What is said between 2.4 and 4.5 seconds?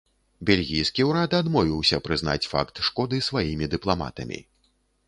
факт шкоды сваімі дыпламатамі.